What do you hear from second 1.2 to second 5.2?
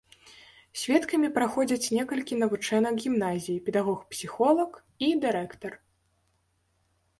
праходзяць некалькі навучэнак гімназіі, педагог-псіхолаг і